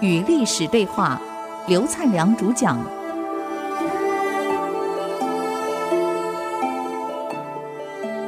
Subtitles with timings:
[0.00, 1.20] 与历史对话，
[1.66, 2.78] 刘灿良主讲。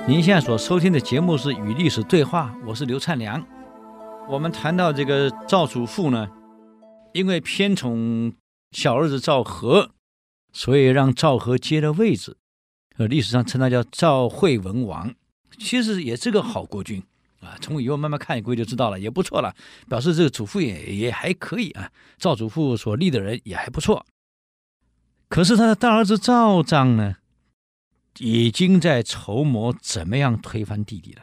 [0.07, 3.45] 您现在所收听的节目是《与历史对话》，我是刘灿良。
[4.29, 6.29] 我们谈到这个赵祖父呢，
[7.13, 8.33] 因为偏宠
[8.73, 9.91] 小儿子赵和，
[10.53, 12.37] 所以让赵和接了位置。
[12.99, 15.15] 呃，历史上称他叫赵惠文王，
[15.59, 17.03] 其实也是个好国君
[17.41, 17.57] 啊。
[17.61, 19.55] 从以后慢慢看一回就知道了，也不错了，
[19.89, 21.91] 表示这个祖父也也还可以啊。
[22.19, 24.07] 赵祖父所立的人也还不错。
[25.29, 27.17] 可是他的大儿子赵章呢，
[28.19, 31.23] 已经在筹谋怎么样推翻弟弟了，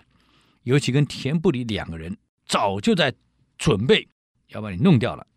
[0.63, 3.13] 尤其跟田不礼两个人早就在
[3.57, 4.07] 准备
[4.49, 5.27] 要把你弄掉了。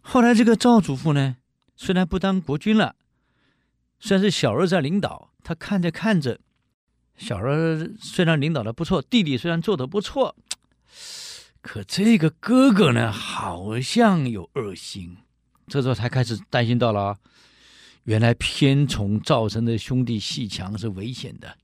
[0.00, 1.36] 后来这个赵祖父呢，
[1.76, 2.96] 虽然不当国君了。
[4.04, 6.40] 虽然是小儿在领导，他看着看着，
[7.22, 10.34] 小时候虽然领导的不错，弟弟虽然做的不错，
[11.60, 15.18] 可这个哥哥呢，好像有恶心。
[15.68, 17.18] 这时候才开始担心到了，
[18.02, 21.56] 原来偏宠赵成的兄弟鬩墙是危险的。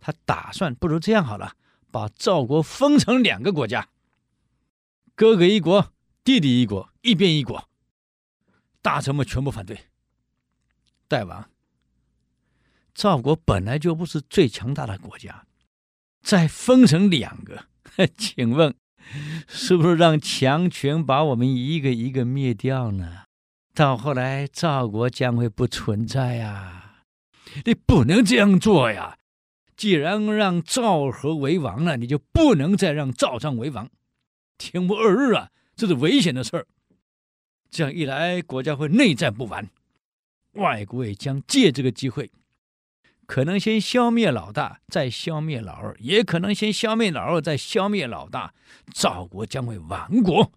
[0.00, 1.54] 他打算，不如这样好了，
[1.90, 3.88] 把赵国分成两个国家，
[5.14, 5.92] 哥哥一国，
[6.24, 7.68] 弟弟一国，一边一国。
[8.80, 9.78] 大臣们全部反对。
[11.06, 11.48] 大王，
[12.94, 15.44] 赵国本来就不是最强大的国家，
[16.22, 17.66] 再分成两个，
[18.16, 18.74] 请问
[19.48, 23.24] 是不是让强权把我们一个一个灭掉呢？
[23.74, 27.02] 到后来赵国将会不存在呀！
[27.64, 29.18] 你不能这样做呀！
[29.76, 33.90] 既然让赵和为王了，你就不能再让赵章为王，
[34.56, 35.50] 天不二日啊！
[35.74, 36.68] 这是危险的事儿。
[37.68, 39.68] 这样一来，国家会内战不完。
[40.52, 42.30] 外国也将借这个机会，
[43.26, 48.54] 可能先消灭老大，再消灭老二，也可能先消灭老二，再消灭老大，
[48.92, 50.52] 赵国将会亡国。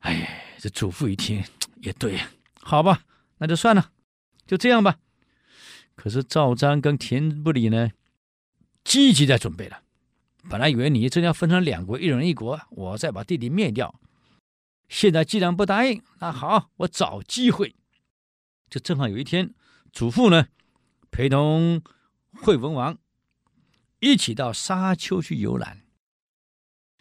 [0.00, 1.44] 哎，这祖父一听
[1.76, 2.20] 也对，
[2.60, 3.04] 好吧，
[3.38, 3.90] 那就算了，
[4.46, 4.98] 就这样吧。
[5.94, 7.90] 可是赵章跟田不礼呢，
[8.82, 9.82] 积极在准备了。
[10.48, 14.00] 本来以为你真要分成两国，一人一国，我再把弟弟灭掉。
[14.88, 17.74] 现在既然不答应，那好，我找机会。
[18.68, 19.54] 就正好有一天，
[19.92, 20.48] 祖父呢，
[21.12, 21.82] 陪同
[22.32, 22.98] 惠文王
[24.00, 25.82] 一起到沙丘去游览。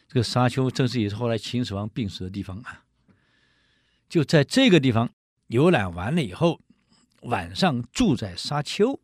[0.05, 2.83] 这个沙丘正是也是后来秦始皇病死的地方啊。
[4.09, 5.09] 就在这个地方
[5.47, 6.59] 游览完了以后，
[7.21, 8.99] 晚上住在沙丘，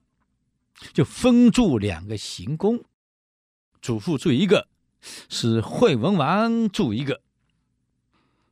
[0.94, 2.84] 就分住两个行宫，
[3.81, 4.68] 祖父住一个，
[5.29, 7.22] 是惠文王住一个。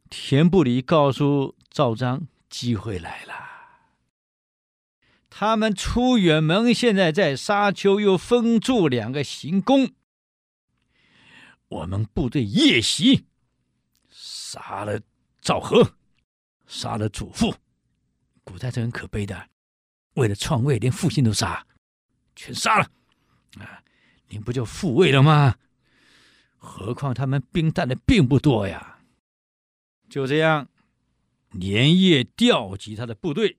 [0.10, 3.45] 田不礼告诉赵章，机会来了。
[5.38, 9.92] 他们出远门，现在在沙丘又分住两个行宫。
[11.68, 13.26] 我们部队夜袭，
[14.10, 15.02] 杀了
[15.42, 15.96] 赵和，
[16.66, 17.54] 杀了祖父。
[18.46, 19.50] 古代是很可悲的，
[20.14, 21.68] 为了篡位，连父亲都杀，
[22.38, 22.90] 全杀了。
[23.60, 23.84] 啊，
[24.30, 25.56] 你不就复位了吗？
[26.56, 29.02] 何况他们兵带的并不多呀。
[30.10, 30.70] 就这样，
[31.52, 33.58] 连夜调集他的部队。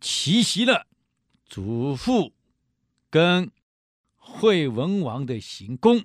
[0.00, 0.86] 奇袭了
[1.44, 2.32] 祖父
[3.10, 3.50] 跟
[4.16, 6.04] 惠文王的行宫，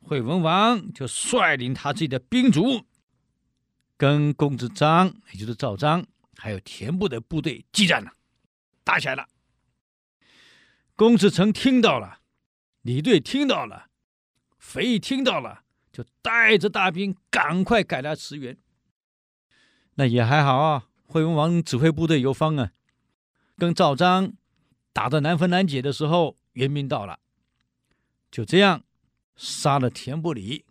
[0.00, 2.84] 惠文王就率领他自己的兵卒，
[3.96, 6.04] 跟公子章，也就是赵章，
[6.36, 8.12] 还有田部的部队激战了，
[8.84, 9.28] 打起来了。
[10.94, 12.20] 公子成听到了，
[12.82, 13.88] 李队听到了，
[14.58, 18.58] 肥义听到了，就带着大兵赶快赶来驰援。
[19.94, 20.88] 那也还好啊。
[21.12, 22.72] 惠文王指挥部队游方啊，
[23.58, 24.32] 跟赵章
[24.94, 27.20] 打得难分难解的时候，援兵到了，
[28.30, 28.82] 就这样
[29.36, 30.64] 杀了田不礼，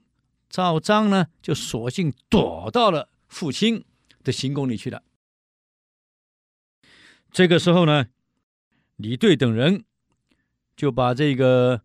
[0.50, 3.86] 赵章呢就索性躲到了父亲
[4.24, 5.04] 的行宫里去了。
[7.32, 8.08] 这个时候呢，
[8.96, 9.86] 李队等人
[10.76, 11.84] 就把这个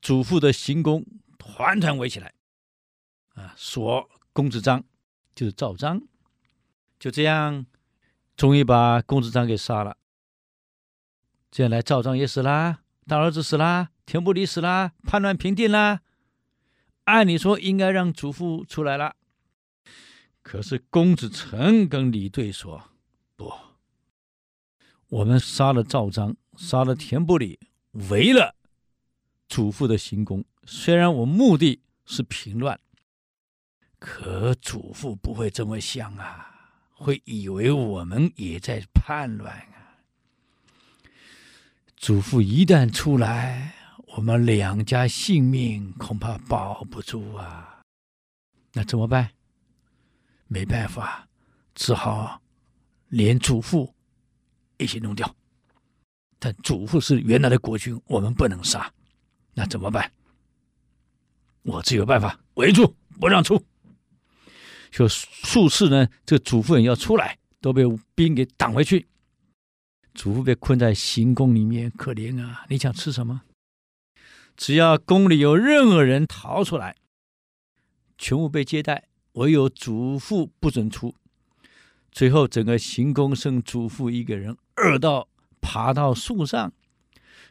[0.00, 1.04] 祖父的行宫
[1.36, 2.32] 团团围起来，
[3.34, 4.82] 啊，锁公子章，
[5.34, 6.00] 就是赵章，
[6.98, 7.66] 就这样。
[8.42, 9.96] 终于把公子章给杀了，
[11.48, 16.00] 这样来赵章也死了，大儿子死了，田不礼死了，叛乱平定了。
[17.04, 19.14] 按理说应该让祖父出来了，
[20.42, 22.90] 可是公子成跟李队说
[23.36, 23.52] ：“不，
[25.06, 27.60] 我们杀了赵章，杀了田不礼，
[27.92, 28.56] 围了
[29.48, 30.44] 祖父的行宫。
[30.64, 32.80] 虽然我目的是平乱，
[34.00, 36.48] 可祖父不会这么想啊。”
[37.02, 39.98] 会以为我们也在叛乱啊！
[41.96, 43.74] 祖父一旦出来，
[44.06, 47.82] 我们两家性命恐怕保不住啊！
[48.72, 49.28] 那怎么办？
[50.46, 51.28] 没办法，
[51.74, 52.40] 只好
[53.08, 53.92] 连祖父
[54.78, 55.34] 一起弄掉。
[56.38, 58.92] 但祖父是原来的国君，我们不能杀，
[59.54, 60.12] 那怎么办？
[61.62, 63.60] 我自有办法围住，不让出。
[64.92, 67.82] 就数次呢，这个祖父人要出来，都被
[68.14, 69.08] 兵给挡回去。
[70.14, 72.66] 祖父被困在行宫里面，可怜啊！
[72.68, 73.42] 你想吃什么？
[74.54, 76.96] 只要宫里有任何人逃出来，
[78.18, 81.14] 全部被接待，唯有祖父不准出。
[82.10, 85.26] 最后，整个行宫剩祖父一个人，饿到
[85.62, 86.70] 爬到树上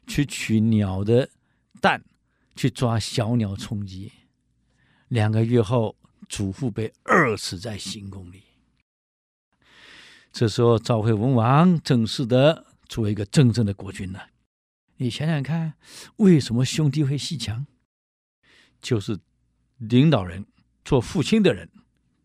[0.06, 1.28] 去取鸟的
[1.82, 2.04] 蛋，
[2.56, 4.12] 去抓小鸟充饥。
[5.08, 5.96] 两个月后，
[6.32, 8.44] 祖父被饿死在行宫里。
[10.32, 14.30] 这时候，赵惠文王正式的做一个真正的国君了。
[14.96, 15.74] 你想想看，
[16.16, 17.68] 为什么兄弟会鬩墙？
[18.82, 19.20] 就是
[19.76, 20.46] 领导人
[20.86, 21.70] 做父亲的人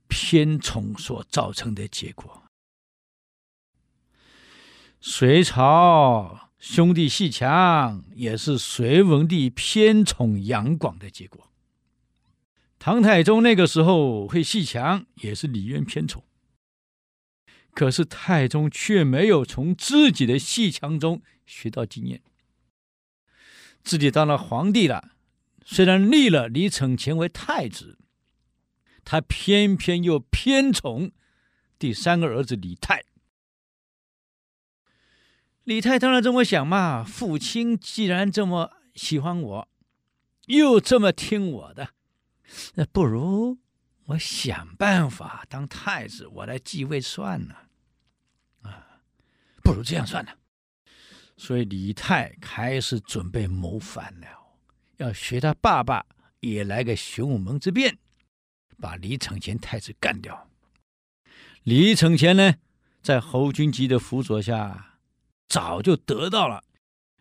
[0.07, 2.45] 偏宠所造成的结果。
[5.01, 11.46] 隋朝兄弟鬩墙，也是隋文帝偏宠杨广的结果。
[12.87, 16.23] 唐太宗那个时候会鬩墙，也是李渊偏宠。
[17.73, 22.23] 可是太宗却没有从自己的鬩墙中学到经验。
[23.83, 25.11] 自己当了皇帝了，
[25.65, 27.99] 虽然立了李承乾为太子，
[29.05, 31.11] 他偏偏又偏宠
[31.81, 33.03] 第三个儿子李泰。
[35.65, 39.69] 李泰当然这么想嘛，父亲既然这么喜欢我，
[40.47, 41.95] 又这么听我的，
[42.75, 43.59] 那不如
[44.05, 47.69] 我想办法当太子，我来继位算了。
[48.63, 49.03] 啊，
[49.63, 50.37] 不如这样算了。
[51.37, 54.27] 所以李泰开始准备谋反了，
[54.97, 56.07] 要学他爸爸
[56.41, 57.99] 也来个玄武门之变，
[58.79, 60.49] 把李承乾太子干掉。
[61.65, 62.55] 李承乾呢，
[63.03, 64.99] 在侯君集的辅佐下，
[65.49, 66.65] 早就得到了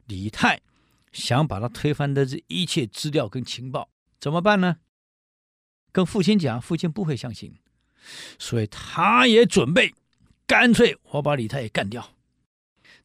[0.06, 0.62] 李泰
[1.12, 3.90] 想把他推翻的这一切资料跟情报，
[4.20, 4.78] 怎么办呢？
[5.96, 7.54] 跟父亲讲，父亲不会相信，
[8.38, 9.94] 所以他也准备，
[10.46, 12.18] 干脆我把李泰也干掉。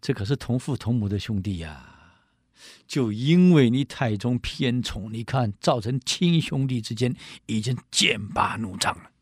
[0.01, 2.25] 这可是同父同母的兄弟呀！
[2.89, 7.15] 就因为你太宗偏宠，你看造成亲兄弟之间
[7.47, 9.13] 已经剑拔弩张了。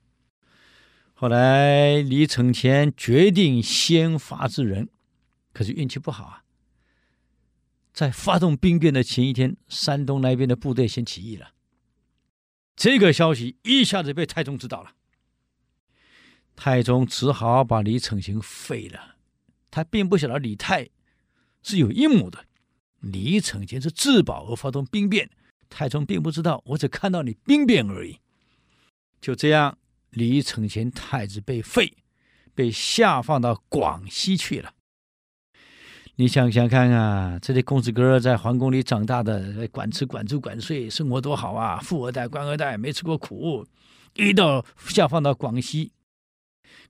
[1.12, 4.88] 后来李承乾决定先发制人，
[5.52, 6.44] 可是运气不好啊，
[7.92, 11.50] 在发动兵变的前一天，山东那边的部队先起义了。
[12.78, 14.92] 这个消息一下子被太宗知道了，
[16.54, 19.16] 太宗只好把李承乾废了。
[19.68, 20.88] 他并不晓得李泰
[21.60, 22.44] 是有阴谋的，
[23.00, 25.28] 李承乾是自保而发动兵变，
[25.68, 28.20] 太宗并不知道，我只看到你兵变而已。
[29.20, 29.76] 就这样，
[30.10, 31.92] 李承乾太子被废，
[32.54, 34.72] 被下放到广西去了。
[36.20, 41.78] 你想想看啊，这些公子哥在皇宫里长大的，管吃管住管睡，生活多好啊！
[41.78, 43.64] 富二代、官二代没吃过苦，
[44.14, 45.92] 一到下放到广西。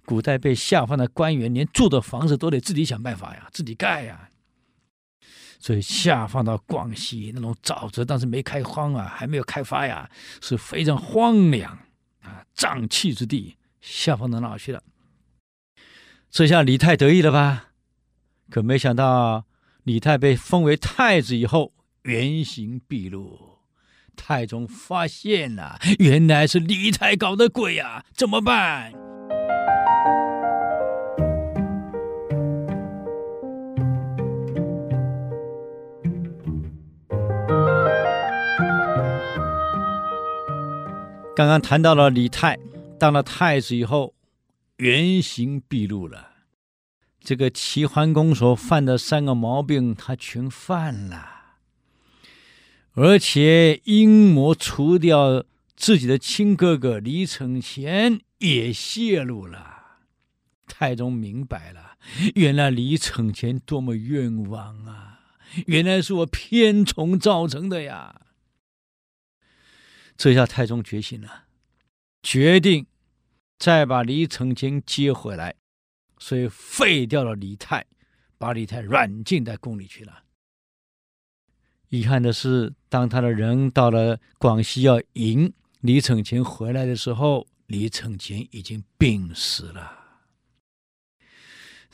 [0.07, 4.31] 古代被下放的官员，连住的房子都得自己想办法呀，自己盖呀。
[5.61, 10.09] 所以下放到广西那种沼泽，当时没开荒啊，还没有开发呀，
[10.41, 11.79] 是非常荒凉
[12.23, 13.59] 啊，瘴气之地。
[13.83, 14.83] 下放到哪去了？
[16.31, 17.68] 这下李泰得意了吧？
[18.51, 19.45] 可没想到，
[19.85, 23.59] 李泰被封为太子以后，原形毕露。
[24.17, 28.93] 太宗发现了，原来是李泰搞的鬼呀，怎么办？
[41.37, 42.59] 刚刚谈到了李泰
[42.99, 44.15] 当了太子以后，
[44.79, 46.28] 原形毕露了。
[47.21, 51.59] 这个齐桓公所犯的三个毛病，他全犯了，
[52.93, 55.45] 而且阴谋除掉
[55.77, 59.77] 自己的亲哥哥李承乾也泄露了。
[60.67, 61.97] 太宗明白了，
[62.35, 65.21] 原来李承乾多么冤枉啊！
[65.67, 68.23] 原来是我偏宠造成的呀。
[70.17, 71.45] 这下太宗决心了，
[72.23, 72.87] 决定
[73.59, 75.57] 再把李承乾接回来，
[76.19, 77.85] 所以废掉了李泰，
[78.37, 80.25] 把李泰软禁在宫里去了。
[81.89, 89.97] 遗憾的是，当他的人到了广西要迎李承乾回来的时候，李承乾已经病死了。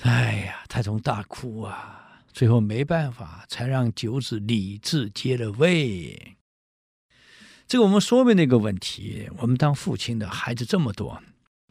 [0.01, 2.23] 哎呀，太宗大哭啊！
[2.33, 6.37] 最后没办法，才让九子李治接了位。
[7.69, 11.23] 这个我们说明了一个问题：我们当父亲的孩子这么多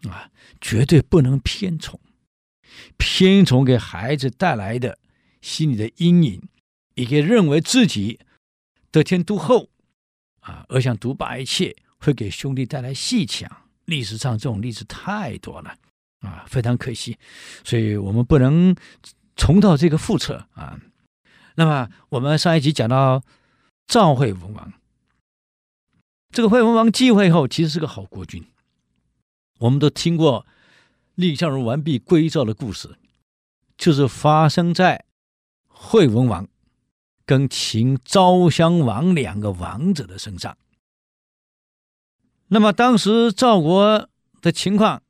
[0.09, 0.31] 啊，
[0.61, 1.99] 绝对不能偏宠，
[2.97, 4.97] 偏宠给孩子带来的
[5.41, 6.49] 心理的阴影，
[6.95, 8.19] 一个认为自己
[8.91, 9.69] 得天独厚
[10.41, 13.49] 啊，而想独霸一切，会给兄弟带来鬩墙。
[13.85, 15.75] 历史上这种例子太多了
[16.21, 17.17] 啊，非常可惜，
[17.65, 18.73] 所以我们不能
[19.35, 20.79] 重蹈这个覆辙啊。
[21.55, 23.21] 那么我们上一集讲到
[23.85, 24.73] 赵惠文王。
[26.31, 28.43] 这个惠文王继位后，其实是个好国君。
[29.59, 30.47] 我们都听过
[31.15, 32.97] 蔺相如完璧归赵的故事，
[33.77, 35.05] 就是发生在
[35.67, 36.47] 惠文王
[37.25, 40.57] 跟秦昭襄王两个王者的身上。
[42.47, 44.09] 那么当时赵国
[44.41, 45.03] 的情况，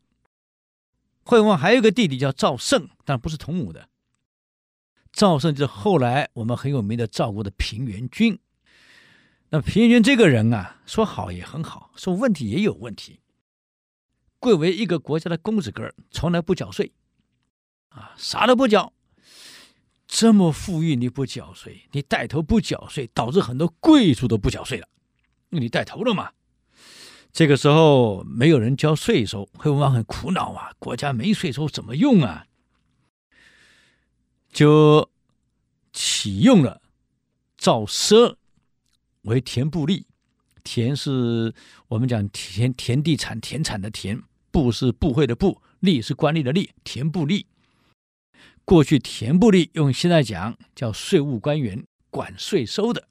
[1.23, 3.87] 惠文王还有一个弟弟叫赵胜，但不是同母的。
[5.11, 8.39] 赵胜就是后来我们很有名的赵国的平原君。
[9.49, 13.19] 那平原君这个人啊，说好也很好，说问题也有问题。
[14.43, 16.91] 贵为一个国家的公子哥儿，从来不缴税，
[17.87, 18.91] 啊，啥都不缴。
[20.05, 24.87] 这么富裕你不缴税，你带头不缴税，导致很多贵族都不缴税了，
[25.49, 26.29] 因为你带头了嘛。
[27.31, 32.45] 这个时候没有人交税收，惠文王很苦恼啊，国家没税收怎么用啊？
[34.51, 35.09] 就
[35.93, 36.81] 启用了
[37.55, 38.35] 赵奢。
[39.21, 40.03] 为田部吏，
[40.65, 41.55] 田是
[41.87, 44.21] 我们讲田田地产田产的田，
[44.53, 47.45] 部是部会的部，吏是官吏的吏，田部吏。
[48.63, 53.07] 过去田部吏用现在讲叫税务官员，管税收的。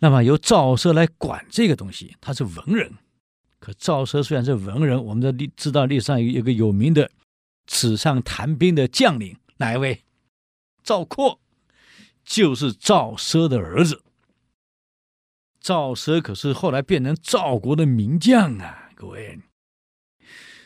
[0.00, 2.92] 那么由赵奢来管这个东西，他是文人。
[3.58, 7.10] 可赵奢虽然是文人，我们的历知道历史上有一个有名的
[7.66, 10.04] 纸上谈兵的将领，哪一位？
[10.84, 11.40] 赵括，
[12.24, 14.02] 就是赵奢的儿子。
[15.60, 18.90] 赵奢可是后来变成赵国的名将啊！
[18.94, 19.40] 各位，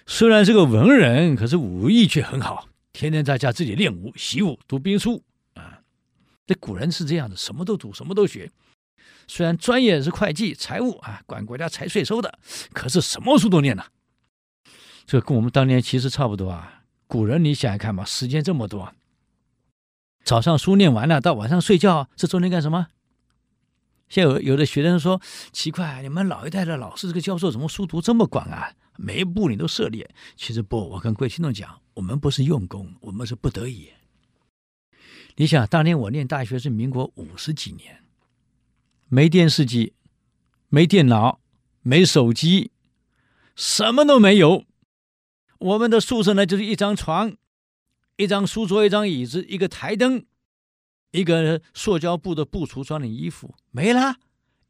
[0.06, 5.22] 虽然是个文人，可是武艺却很好，天天在家自己练武、习武、读兵书
[5.54, 5.80] 啊。
[6.46, 8.50] 这古人是这样的，什么都读，什么都学。
[9.28, 12.38] 虽然专业是会计、财务啊，管国家财税收的，
[12.72, 13.86] 可是什么书都念呐。
[15.06, 16.82] 这跟我们当年其实差不多啊。
[17.06, 18.92] 古人你想想看嘛，时间这么多，
[20.24, 22.88] 早上书念完了，到晚上睡觉，这中间干什么？
[24.12, 25.18] 像有有的学生说
[25.52, 28.70] 奇怪，你们老一代的老师这个教授怎么书读这么广啊？
[28.98, 30.06] 每一步你都涉猎。
[30.36, 33.88] 其实不，我跟各位听众讲，我们不是用功，我们是不得已。
[35.36, 38.04] 你想，当年我念大学是民国五十几年，
[39.08, 39.94] 没电视机，
[40.68, 41.40] 没电脑，
[41.80, 42.70] 没手机，
[43.56, 44.66] 什么都没有。
[45.58, 47.34] 我们的宿舍呢，就是一张床，
[48.16, 50.26] 一张书桌，一张椅子，一个台灯。
[51.12, 54.16] 一个塑胶布的布橱装点衣服没了，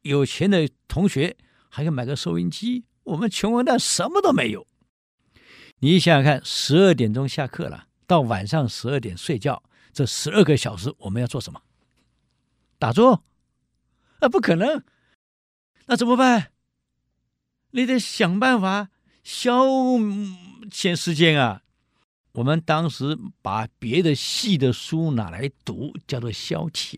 [0.03, 1.35] 有钱的同学
[1.69, 4.67] 还要买个收音机，我们穷光蛋什么都没有。
[5.79, 11.61] 你想想看，十二点钟下课了，到晚上十二点睡觉，这十二个小时我们要做什么？
[12.77, 13.23] 打坐？
[14.19, 14.83] 啊，不可能。
[15.87, 16.51] 那怎么办？
[17.71, 18.89] 你得想办法
[19.23, 19.65] 消
[20.69, 21.62] 遣时间啊。
[22.33, 26.97] 我们当时把别的系的书拿来读，叫做消遣。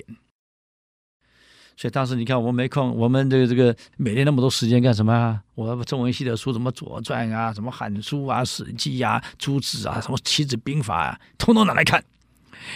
[1.78, 5.44] 所以当时你看，我们没空，我们这个这个每天那么多时间干什么啊？
[5.56, 12.02] 我中文系的书，什么《左传》啊，什么《汉书》啊，《史记》啊，《诸子》啊，什么《棋子兵法》啊，通通拿来看。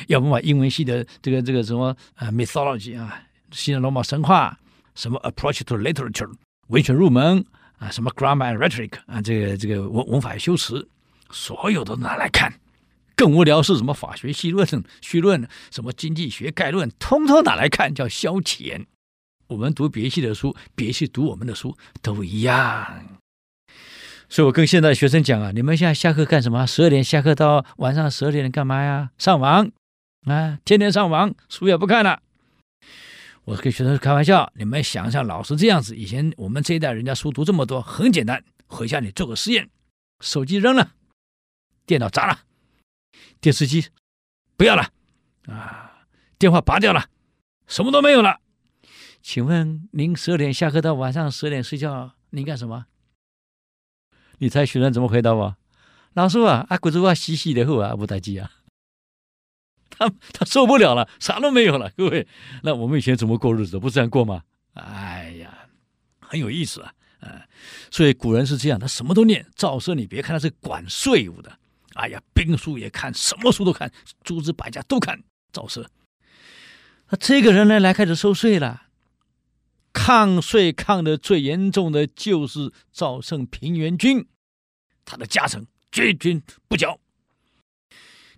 [0.08, 4.60] 要不把英文系的这个这个什么呃 mythology 啊，希腊罗马神话，
[4.96, 6.30] 什么 Approach to Literature
[6.68, 7.46] 文学入门
[7.78, 10.86] 啊，什么 Grammar and Rhetoric 啊，这个这个文文法修辞。
[11.32, 12.54] 所有都拿来看，
[13.16, 14.68] 更无聊是什么法学绪论、
[15.02, 18.86] 绪论，什么经济学概论，通通拿来看，叫消遣。
[19.48, 23.18] 我们读别系的书，别系读我们的书都一样。
[24.30, 26.68] 所以我跟现在学生讲啊，你们现在下课干什么？
[26.68, 29.10] 十二点下课到晚上十二点干嘛呀？
[29.18, 29.72] 上网
[30.28, 32.22] 啊，天天上网，书也不看了。
[33.46, 39.68] 我跟学生开玩笑，你们想想，老师这样子，以前我们这一代人家书读这么多，很简单，回家你做个实验，
[40.20, 40.92] 手机扔了。
[41.90, 42.42] 电脑砸了，
[43.42, 43.88] 电视机
[44.56, 44.92] 不要了，
[45.48, 46.06] 啊，
[46.38, 47.10] 电话拔掉了，
[47.66, 48.42] 什么都没有了。
[49.24, 52.86] 请问您十二点下课到晚上十点睡觉，您干什么？
[54.38, 55.58] 你猜学生怎么回答我？
[56.14, 58.52] 老师啊，啊，鬼子话洗洗的后啊，不待机啊。
[59.90, 61.90] 他他受不了了，啥都没有了。
[61.98, 62.28] 各位，
[62.62, 63.80] 那我们以前怎么过日子？
[63.80, 64.44] 不是这样过吗？
[64.74, 65.68] 哎呀，
[66.20, 67.48] 很有意思啊，啊，
[67.90, 69.44] 所以古人是这样，他什么都念。
[69.56, 71.58] 赵奢，你别看他是管税务的。
[71.96, 73.92] 哎呀，兵书也看，什么书都看，
[74.24, 75.24] 诸子百家都看。
[75.52, 75.86] 赵奢。
[77.10, 78.84] 那这个人呢，来开始收税了。
[79.92, 84.28] 抗税抗的最严重的就是赵胜平原君，
[85.04, 87.00] 他的家臣决军不缴。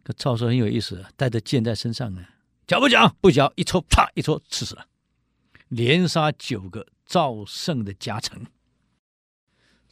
[0.02, 2.26] 可赵奢很有意思，带着剑在身上呢，
[2.66, 3.14] 缴不缴？
[3.20, 4.88] 不缴，一抽，啪，一抽，刺死了，
[5.68, 8.48] 连杀九个赵胜的家臣。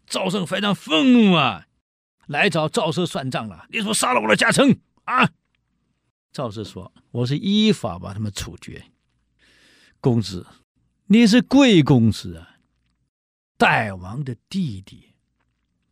[0.07, 1.67] 赵胜非常愤怒啊，
[2.29, 3.65] 来找赵奢算账了。
[3.69, 5.31] 你说杀了我的家臣啊？
[6.31, 8.85] 赵奢说：“我是依法把他们处决。”
[9.99, 10.45] 公子。
[11.07, 12.57] 你是贵公子啊，
[13.57, 15.15] 代王的弟弟。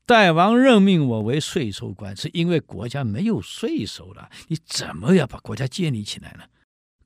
[0.06, 4.30] 代王任命我为税收官，是因为国家没有税收了。
[4.48, 6.44] 你怎么要把国家建立起来呢？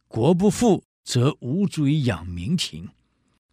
[0.09, 2.89] 国不富，则无足以养民情。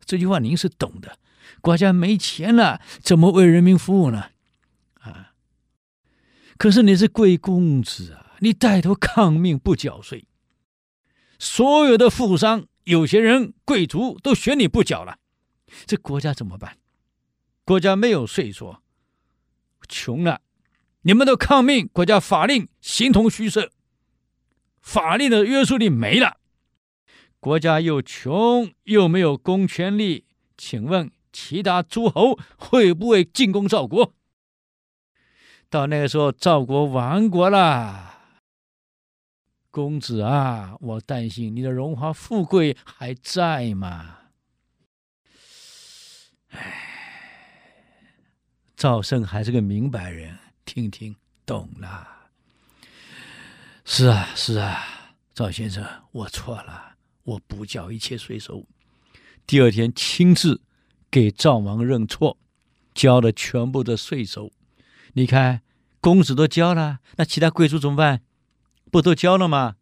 [0.05, 1.21] 这句话您是懂的。
[1.61, 4.31] 国家没钱了，怎么为人民服务呢？
[6.59, 10.27] 可是你是贵公子啊，你带头抗命不缴税，
[11.39, 12.67] 所有的富商。
[12.83, 15.19] 有些人贵族都选你不缴了，
[15.85, 16.79] 这国家怎么办？
[17.65, 18.79] 国家没有税收，
[19.87, 20.41] 穷了，
[21.03, 23.71] 你们都抗命，国家法令形同虚设，
[24.81, 26.39] 法令的约束力没了，
[27.39, 30.25] 国家又穷又没有公权力，
[30.57, 34.15] 请问其他诸侯会不会进攻赵国？
[35.71, 38.07] 到那个时候，赵国亡国了。
[39.71, 44.17] 公子啊，我担心你的荣华富贵还在吗？
[46.49, 46.73] 唉，
[48.75, 52.09] 赵胜还是个明白人，听听懂了。
[53.85, 58.65] 是啊，是啊，赵先生，我错了，我不缴一切税收。
[59.47, 60.63] 第二天亲自
[61.11, 62.39] 给赵王认错，
[62.95, 64.51] 交了全部的税收。
[65.19, 65.63] 你看，
[66.01, 68.23] 公子都交了，那其他贵族怎么办？
[68.89, 69.75] 不都交了吗？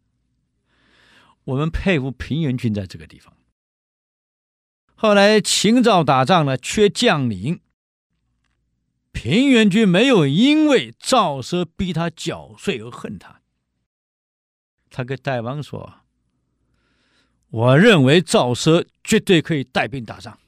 [1.43, 3.37] 我们佩服平原君在这个地方。
[4.95, 7.61] 后来秦赵打仗了，缺将领。
[9.11, 13.43] 平原君没有因为赵奢逼他缴税而恨他。
[14.89, 16.01] 他跟代王说
[17.49, 20.39] ：“我认为赵奢绝对可以带兵打仗，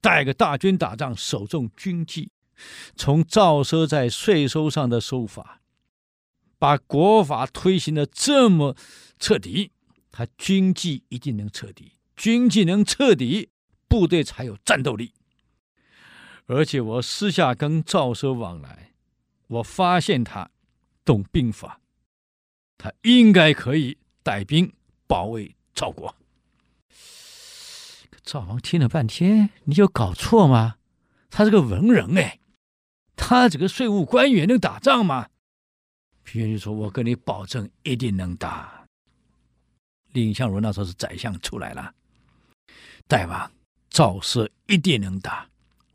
[0.00, 2.30] 带个大军打仗，守重军纪，
[2.94, 5.60] 从赵奢在税收上的收法。”
[6.58, 8.74] 把国法推行的这么
[9.18, 9.72] 彻底，
[10.10, 13.50] 他军纪一定能彻底，军纪能彻底，
[13.86, 15.12] 部队才有战斗力。
[16.46, 18.92] 而且我私下跟赵奢往来，
[19.48, 20.50] 我发现他
[21.04, 21.82] 懂兵法，
[22.78, 24.72] 他应该可以带兵
[25.06, 26.16] 保卫赵国。
[28.24, 30.76] 赵王听了半天，你有搞错吗？
[31.28, 32.38] 他是个文人哎，
[33.16, 35.28] 他这个税务官员能打仗吗？
[36.22, 38.84] 平原君说：“我跟你保证，一定能打。”
[40.12, 41.92] 蔺相如那时候是宰相出来了，
[43.06, 43.50] 大王
[43.90, 45.48] 赵奢一定能打。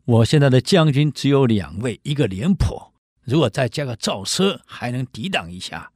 [0.05, 5.91] 我现在的将军只有两位，一个廉颇，如果再加个赵奢，还能抵挡一下。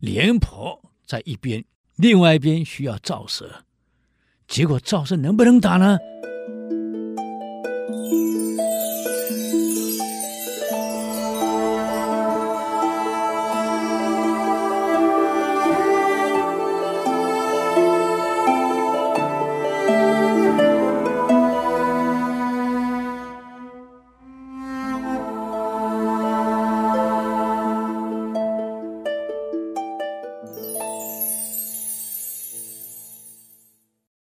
[0.00, 1.64] 廉颇在一边，
[1.96, 3.48] 另外一边需要赵奢。
[4.46, 5.98] 结果赵奢能不能打呢？